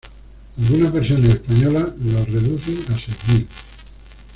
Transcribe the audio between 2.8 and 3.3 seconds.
a seis